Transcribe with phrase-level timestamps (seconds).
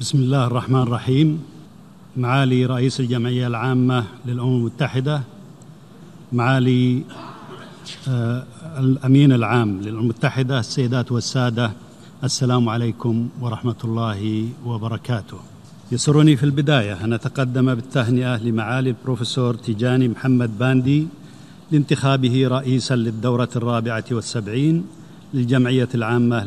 [0.00, 1.42] بسم الله الرحمن الرحيم
[2.16, 5.22] معالي رئيس الجمعيه العامه للامم المتحده
[6.32, 7.02] معالي
[8.78, 11.72] الامين العام للامم المتحده السيدات والساده
[12.24, 15.38] السلام عليكم ورحمه الله وبركاته
[15.92, 21.08] يسرني في البدايه ان اتقدم بالتهنئه لمعالي البروفيسور تيجاني محمد باندي
[21.72, 24.86] لانتخابه رئيسا للدوره الرابعه والسبعين
[25.34, 26.44] للجمعيه العامه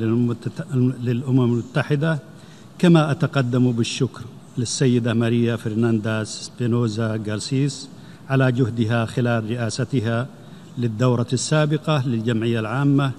[1.03, 2.19] للامم المتحده
[2.79, 4.21] كما أتقدم بالشكر
[4.57, 7.89] للسيدة ماريا فرنانداس سبينوزا غارسيس
[8.29, 10.27] على جهدها خلال رئاستها
[10.77, 13.11] للدورة السابقة للجمعية العامة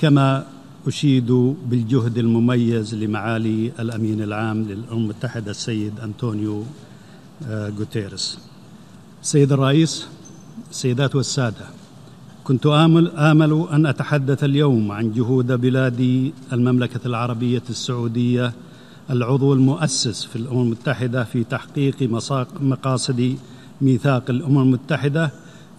[0.00, 0.46] كما
[0.86, 1.32] أشيد
[1.66, 6.64] بالجهد المميز لمعالي الأمين العام للأمم المتحدة السيد أنطونيو
[7.50, 8.38] غوتيرس
[9.22, 10.06] سيد الرئيس
[10.70, 11.66] السيدات والسادة
[12.44, 18.52] كنت آمل, آمل أن أتحدث اليوم عن جهود بلاد المملكة العربية السعودية
[19.10, 22.02] العضو المؤسس في الأمم المتحدة في تحقيق
[22.60, 23.36] مقاصد
[23.80, 25.30] ميثاق الأمم المتحدة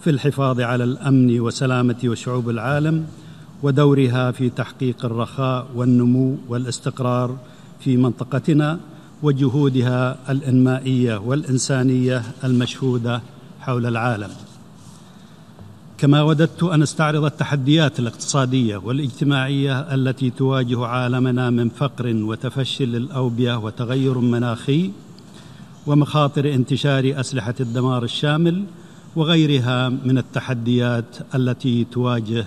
[0.01, 3.05] في الحفاظ على الأمن وسلامة وشعوب العالم
[3.63, 7.37] ودورها في تحقيق الرخاء والنمو والاستقرار
[7.79, 8.79] في منطقتنا
[9.23, 13.21] وجهودها الإنمائية والإنسانية المشهودة
[13.59, 14.29] حول العالم.
[16.01, 24.19] كما وددت أن استعرض التحديات الاقتصادية والاجتماعية التي تواجه عالمنا من فقر وتفشي للاوبئه وتغير
[24.19, 24.91] مناخي
[25.87, 28.65] ومخاطر انتشار أسلحة الدمار الشامل
[29.15, 32.45] وغيرها من التحديات التي تواجه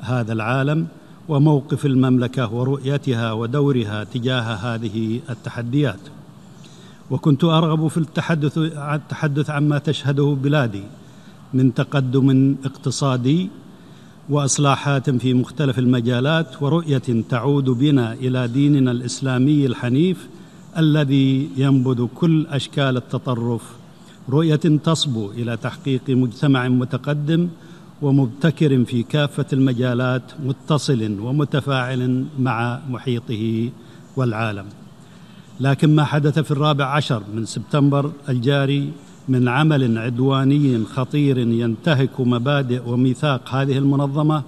[0.00, 0.86] هذا العالم
[1.28, 6.00] وموقف المملكة ورؤيتها ودورها تجاه هذه التحديات.
[7.10, 10.82] وكنت أرغب في التحدث التحدث عما تشهده بلادي
[11.54, 13.50] من تقدم اقتصادي
[14.28, 20.28] وإصلاحات في مختلف المجالات ورؤية تعود بنا إلى ديننا الإسلامي الحنيف
[20.78, 23.62] الذي ينبذ كل أشكال التطرف.
[24.28, 27.48] رؤية تصبو إلى تحقيق مجتمع متقدم
[28.02, 33.70] ومبتكر في كافة المجالات متصل ومتفاعل مع محيطه
[34.16, 34.66] والعالم.
[35.60, 38.92] لكن ما حدث في الرابع عشر من سبتمبر الجاري
[39.28, 44.42] من عمل عدواني خطير ينتهك مبادئ وميثاق هذه المنظمة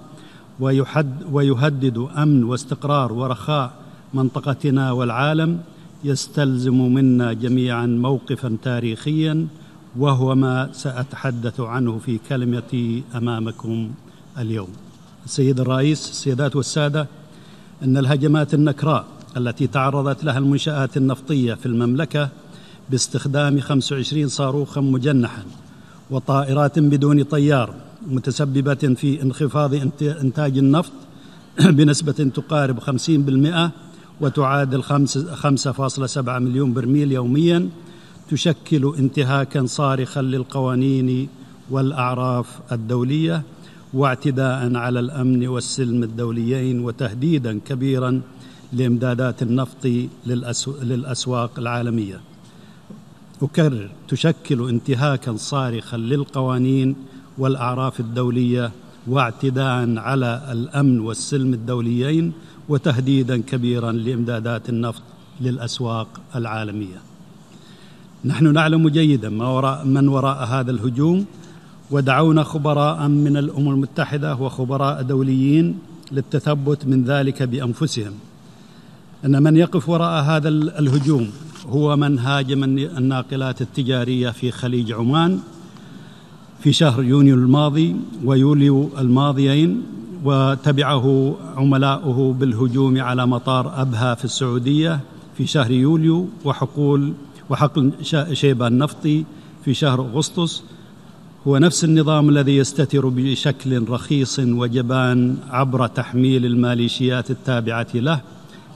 [0.59, 3.71] ويحد ويهدد أمن واستقرار ورخاء
[4.13, 5.59] منطقتنا والعالم
[6.03, 9.47] يستلزم منا جميعا موقفا تاريخيا
[9.97, 13.91] وهو ما سأتحدث عنه في كلمتي أمامكم
[14.37, 14.69] اليوم.
[15.25, 17.07] السيد الرئيس، السيدات والسادة،
[17.83, 19.05] إن الهجمات النكراء
[19.37, 22.29] التي تعرضت لها المنشآت النفطية في المملكة
[22.89, 25.43] باستخدام 25 صاروخا مجنحا
[26.11, 27.73] وطائرات بدون طيار
[28.07, 30.91] متسببة في انخفاض إنتاج النفط
[31.77, 33.71] بنسبة تقارب 50%
[34.21, 37.69] وتعادل 5.7 مليون برميل يوميا
[38.29, 41.29] تشكل انتهاكا صارخا للقوانين
[41.69, 43.43] والأعراف الدولية
[43.93, 48.21] واعتداء على الأمن والسلم الدوليين وتهديدا كبيرا
[48.73, 49.85] لإمدادات النفط
[50.83, 52.19] للأسواق العالمية.
[53.41, 56.95] أكرر تشكل انتهاكا صارخا للقوانين
[57.37, 58.71] والأعراف الدولية
[59.07, 62.33] واعتداء على الأمن والسلم الدوليين
[62.69, 65.01] وتهديدا كبيرا لإمدادات النفط
[65.41, 67.01] للأسواق العالمية.
[68.25, 71.25] نحن نعلم جيدا ما وراء من وراء هذا الهجوم
[71.91, 75.79] ودعونا خبراء من الأمم المتحدة وخبراء دوليين
[76.11, 78.13] للتثبت من ذلك بأنفسهم.
[79.25, 81.31] أن من يقف وراء هذا الهجوم
[81.69, 85.39] هو من هاجم الناقلات التجارية في خليج عمان
[86.59, 89.83] في شهر يونيو الماضي ويوليو الماضيين
[90.23, 94.99] وتبعه عملاؤه بالهجوم على مطار أبها في السعودية
[95.37, 97.13] في شهر يوليو وحقول
[97.49, 97.91] وحقل
[98.33, 99.25] شيبان النفطي
[99.65, 100.63] في شهر أغسطس.
[101.47, 108.21] هو نفس النظام الذي يستتر بشكل رخيص وجبان عبر تحميل الماليشيات التابعة له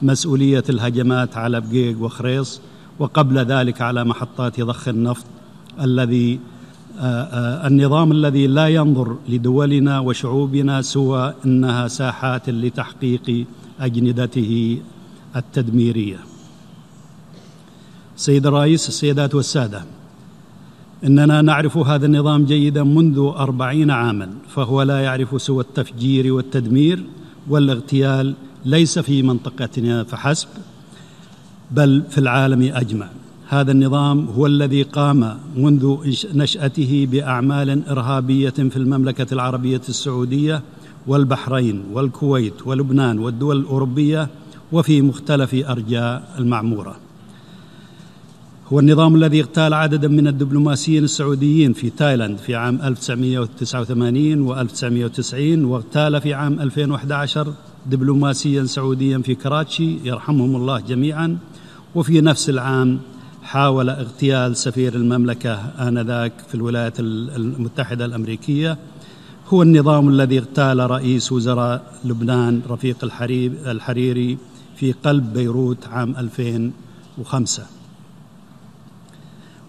[0.01, 2.61] مسؤولية الهجمات على بقيق وخريص
[3.01, 5.25] وقبل ذلك على محطات ضخ النفط
[5.81, 6.39] الذي
[6.99, 13.45] آه، آه، النظام الذي لا ينظر لدولنا وشعوبنا سوى إنها ساحات لتحقيق
[13.79, 14.81] أجندته
[15.35, 16.19] التدميرية.
[18.15, 19.83] سيد الرئيس السيدات والسادة
[21.03, 27.03] إننا نعرف هذا النظام جيدا منذ أربعين عاما فهو لا يعرف سوى التفجير والتدمير
[27.49, 30.47] والإغتيال ليس في منطقتنا فحسب
[31.71, 33.07] بل في العالم أجمع.
[33.47, 35.97] هذا النظام هو الذي قام منذ
[36.33, 40.61] نشأته بأعمال إرهابية في المملكة العربية السعودية
[41.07, 44.29] والبحرين والكويت ولبنان والدول الأوروبية
[44.71, 46.95] وفي مختلف أرجاء المعمورة.
[48.73, 55.65] هو النظام الذي اغتال عددا من الدبلوماسيين السعوديين في تايلاند في عام 1989 و 1990
[55.65, 57.53] واغتال في عام 2011
[57.85, 61.37] دبلوماسيا سعوديا في كراتشي يرحمهم الله جميعا.
[61.95, 62.99] وفي نفس العام
[63.43, 65.53] حاول اغتيال سفير المملكة
[65.87, 68.77] آنذاك في الولايات المتحدة الأمريكية.
[69.47, 72.97] هو النظام الذي اغتال رئيس وزراء لبنان رفيق
[73.67, 74.37] الحريري
[74.75, 77.63] في قلب بيروت عام 2005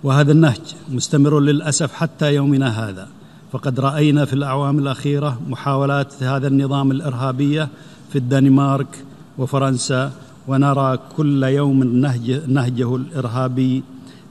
[0.03, 3.09] وهذا النهج مستمر للأسف حتى يومنا هذا.
[3.53, 7.69] فقد رأينا في الأعوام الأخيرة محاولات هذا النظام الإرهابية
[8.13, 9.05] في الدنمارك
[9.39, 10.13] وفرنسا
[10.49, 13.83] ونرى كل يوم نهج نهجه الإرهابي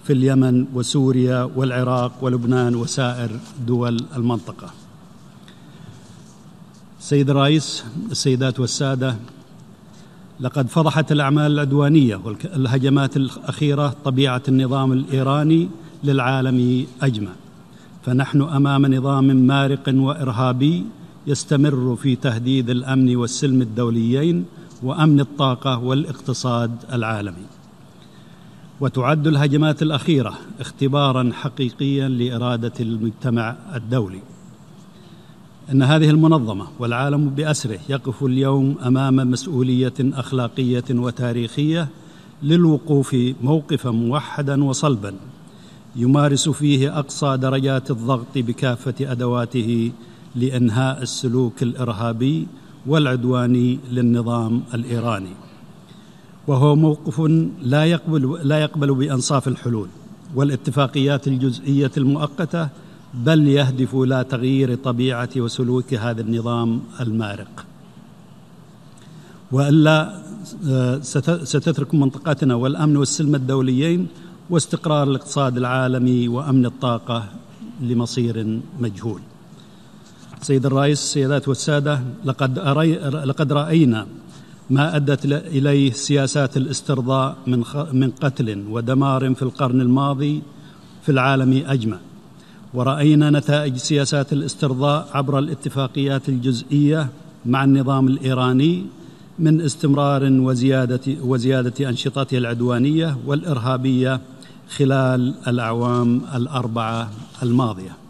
[0.04, 3.30] في اليمن وسوريا والعراق ولبنان وسائر
[3.68, 4.70] دول المنطقة.
[7.00, 9.16] سيد الرئيس السيدات والسادة
[10.40, 15.70] لقد فضحت الأعمال العدوانية والهجمات الأخيرة طبيعة النظام الإيراني
[16.04, 17.30] للعالم أجمع
[18.06, 20.86] فنحن أمام نظام مارق وإرهابي
[21.28, 24.46] يستمر في تهديد الأمن والسلم الدوليين
[24.84, 27.46] وأمن الطاقة والاقتصاد العالمي.
[28.80, 34.22] وتعد الهجمات الأخيرة اختبارا حقيقيا لإرادة المجتمع الدولي.
[35.72, 41.88] إن هذه المنظمة والعالم بأسره يقف اليوم أمام مسؤولية أخلاقية وتاريخية
[42.44, 45.14] للوقوف موقفا موحدا وصلبا
[45.96, 49.92] يمارس فيه أقصى درجات الضغط بكافة أدواته
[50.36, 52.48] لإنهاء السلوك الإرهابي
[52.88, 55.36] والعدواني للنظام الإيراني.
[56.48, 57.20] وهو موقف
[57.62, 59.88] لا يقبل لا يقبل بأنصاف الحلول
[60.36, 62.70] والاتفاقيات الجزئية المؤقتة
[63.14, 67.66] بل يهدف إلى تغيير طبيعة وسلوك هذا النظام المارق.
[69.52, 70.22] وإلا
[71.44, 74.08] ستترك منطقتنا والأمن والسلم الدوليين
[74.50, 77.24] واستقرار الاقتصاد العالمي وأمن الطاقة
[77.82, 79.22] لمصير مجهول.
[80.42, 82.96] سيد الرئيس السيدات والسادة لقد, أري
[83.26, 84.08] لقد رأينا
[84.70, 90.42] ما أدت إليه سياسات الاسترضاء من, من قتل ودمار في القرن الماضي
[91.04, 91.98] في العالم أجمع.
[92.74, 97.10] ورأينا نتائج سياسات الاسترضاء عبر الاتفاقيات الجزئية
[97.46, 98.86] مع النظام الإيراني
[99.40, 104.22] من استمرار وزيادة, وزيادة أنشطته العدوانية والإرهابية
[104.78, 107.10] خلال الأعوام الأربعة
[107.44, 108.01] الماضية.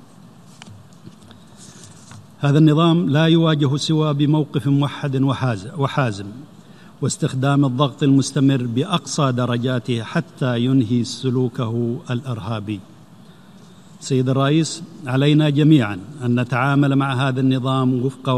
[2.43, 5.21] هذا النظام لا يواجه سوى بموقف موحد
[5.77, 6.25] وحازم
[7.01, 12.79] واستخدام الضغط المستمر بأقصى درجاته حتى ينهي سلوكه الإرهابي.
[13.99, 18.29] سيد الرئيس علينا جميعا أن نتعامل مع هذا النظام وفق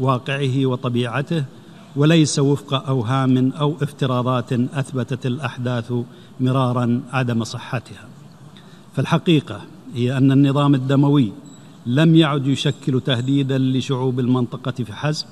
[0.00, 1.44] واقعه وطبيعته
[1.96, 5.92] وليس وفق أوهام أو افتراضات أثبتت الأحداث
[6.40, 8.08] مرارا عدم صحتها.
[8.96, 9.60] فالحقيقة
[9.94, 11.32] هي أن النظام الدموي
[11.86, 15.26] لم يعد يشكل تهديدا لشعوب المنطقة فحسب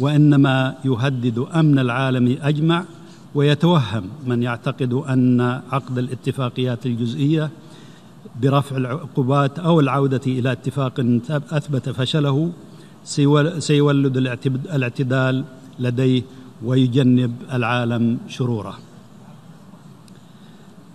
[0.00, 2.84] وإنما يهدد أمن العالم أجمع
[3.34, 5.40] ويتوهم من يعتقد أن
[5.72, 7.50] عقد الاتفاقيات الجزئية
[8.42, 12.52] برفع العقوبات أو العودة إلى اتفاق أثبت فشله
[13.58, 14.16] سيولد
[14.74, 15.44] الاعتدال
[15.78, 16.22] لديه
[16.64, 18.78] ويجنب العالم شروره.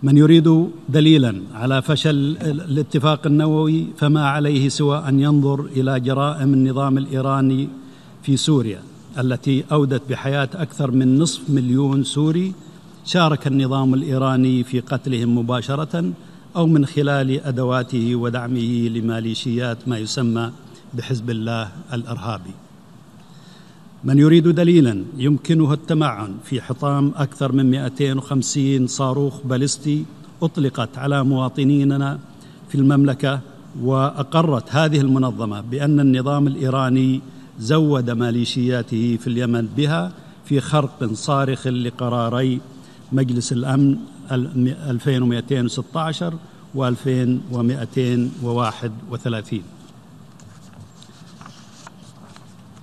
[0.04, 6.97] من يريد دليلا على فشل الاتفاق النووي فما عليه سوى أن ينظر إلى جرائم النظام
[6.97, 7.69] الإيراني
[8.24, 8.81] في سوريا
[9.19, 12.54] التي أودت بحياة أكثر من نصف مليون سوري
[13.06, 16.12] شارك النظام الإيراني في قتلهم مباشرة
[16.56, 20.52] أو من خلال أدواته ودعمه لماليشيات ما يسمى
[20.94, 22.69] بحزب الله الإرهابي.
[24.04, 30.06] من يريد دليلا يمكنه التمعن في حطام أكثر من 250 صاروخ باليستي
[30.42, 32.20] أطلقت على مواطنيننا
[32.70, 33.40] في المملكة
[33.82, 37.22] وأقرت هذه المنظمة بأن النظام الإيراني
[37.60, 40.12] زود ماليشياته في اليمن بها
[40.46, 42.62] في خرق صارخ لقراري
[43.12, 43.98] مجلس الأمن
[44.32, 46.34] 2216
[46.76, 49.62] و 2231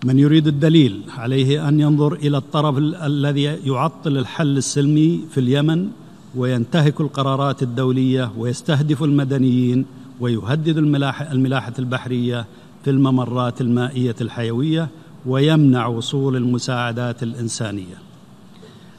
[0.07, 5.89] من يريد الدليل عليه أن ينظر إلى الطرف الذي يعطل الحل السلمي في اليمن
[6.37, 9.87] وينتهك القرارات الدولية ويستهدف المدنيين
[10.21, 10.77] ويهدد
[11.33, 12.47] الملاحة البحرية
[12.85, 14.89] في الممرات المائية الحيوية
[15.27, 17.99] ويمنع وصول المساعدات الإنسانية.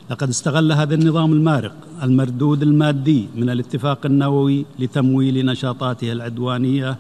[0.10, 6.98] لقد استغل هذا النظام المارق المردود المادي من الاتفاق النووي لتمويل نشاطاته العدوانية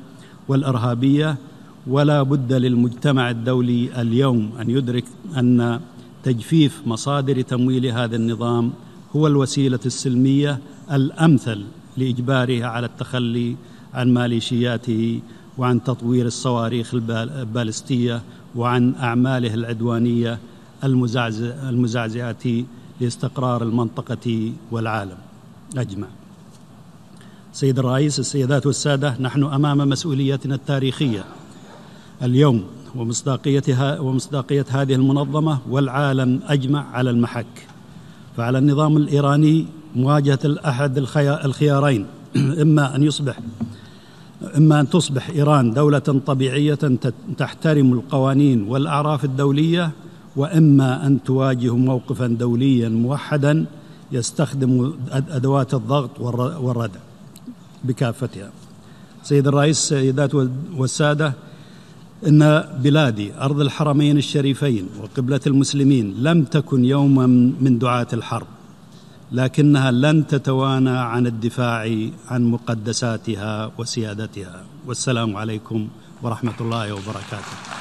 [0.47, 1.37] والإرهابية
[1.89, 5.03] ولا بد للمجتمع الدولي اليوم أن يدرك
[5.37, 5.79] أن
[6.23, 8.71] تجفيف مصادر تمويل هذا النظام
[9.15, 10.59] هو الوسيلة السلمية
[10.91, 11.65] الأمثل
[11.97, 13.55] لاجباره على التخلي
[13.93, 15.21] عن ماليشياته
[15.57, 18.21] وعن تطوير الصواريخ البالستية
[18.55, 20.39] وعن أعماله العدوانية
[21.69, 22.63] المزعزعة
[23.01, 25.17] لاستقرار المنطقة والعالم
[25.77, 26.07] أجمع.
[27.53, 31.25] سيد الرئيس السيدات والسادة نحن أمام مسؤوليتنا التاريخية
[32.23, 32.63] اليوم
[32.95, 37.67] ومصداقيتها ومصداقية هذه المنظمة والعالم أجمع على المحك.
[38.37, 40.97] فعلى النظام الإيراني مواجهة احد
[41.45, 42.05] الخيارين.
[42.63, 43.39] إما أن يصبح
[44.57, 46.79] إما أن تصبح إيران دولة طبيعية
[47.37, 49.91] تحترم القوانين والأعراف الدولية
[50.35, 53.65] وإما أن تواجه موقفا دوليا موحدا
[54.11, 56.19] يستخدم أدوات الضغط
[56.61, 56.99] والردع
[57.83, 58.51] بكافتها.
[59.23, 60.35] سيد الرئيس السيدات
[60.77, 61.33] والسادة
[62.25, 67.27] إن بلادي أرض الحرمين الشريفين وقبلة المسلمين لم تكن يوما
[67.61, 68.47] من دعاة الحرب
[69.31, 74.63] لكنها لن تتوانى عن الدفاع عن مقدساتها وسيادتها.
[74.87, 75.87] والسلام عليكم
[76.23, 77.76] ورحمة الله وبركاته.